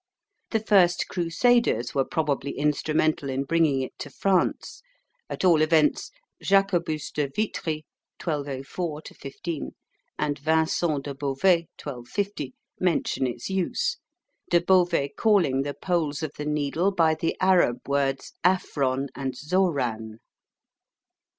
The 0.49 0.59
first 0.59 1.07
Crusaders 1.09 1.93
were 1.93 2.03
probably 2.05 2.57
instrumental 2.57 3.29
in 3.29 3.43
bringing 3.43 3.81
it 3.83 3.99
to 3.99 4.09
France, 4.09 4.81
at 5.29 5.45
all 5.45 5.61
events 5.61 6.09
Jacobus 6.41 7.11
de 7.11 7.27
Vitry 7.27 7.85
(1204 8.19 9.01
15) 9.15 9.75
and 10.17 10.39
Vincent 10.39 11.03
de 11.05 11.13
Beauvais 11.13 11.67
(1250) 11.79 12.55
mention 12.79 13.27
its 13.27 13.51
use, 13.51 13.97
De 14.49 14.59
Beauvais 14.59 15.09
calling 15.15 15.61
the 15.61 15.75
poles 15.75 16.23
of 16.23 16.31
the 16.35 16.45
needle 16.45 16.91
by 16.91 17.13
the 17.13 17.37
Arab 17.39 17.87
words 17.87 18.33
aphron 18.43 19.07
and 19.13 19.35
zohran. 19.37 20.17